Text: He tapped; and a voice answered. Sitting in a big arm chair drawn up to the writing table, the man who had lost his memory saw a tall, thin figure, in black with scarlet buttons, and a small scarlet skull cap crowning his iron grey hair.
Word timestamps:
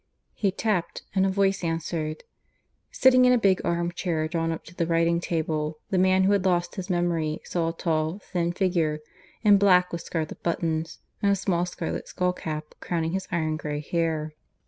He 0.33 0.49
tapped; 0.51 1.03
and 1.13 1.27
a 1.27 1.29
voice 1.29 1.63
answered. 1.63 2.23
Sitting 2.89 3.25
in 3.25 3.33
a 3.33 3.37
big 3.37 3.61
arm 3.63 3.91
chair 3.91 4.27
drawn 4.27 4.51
up 4.51 4.65
to 4.65 4.73
the 4.73 4.87
writing 4.87 5.19
table, 5.19 5.77
the 5.91 5.99
man 5.99 6.23
who 6.23 6.31
had 6.31 6.43
lost 6.43 6.73
his 6.73 6.89
memory 6.89 7.39
saw 7.43 7.69
a 7.69 7.73
tall, 7.73 8.17
thin 8.17 8.51
figure, 8.51 9.01
in 9.43 9.59
black 9.59 9.91
with 9.91 10.01
scarlet 10.01 10.41
buttons, 10.41 11.01
and 11.21 11.31
a 11.31 11.35
small 11.35 11.67
scarlet 11.67 12.07
skull 12.07 12.33
cap 12.33 12.73
crowning 12.79 13.11
his 13.11 13.27
iron 13.31 13.57
grey 13.57 13.79
hair. 13.79 14.33